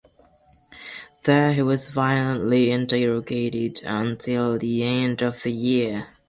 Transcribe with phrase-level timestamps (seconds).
[1.25, 6.07] There he was violently interrogated until the end of the year.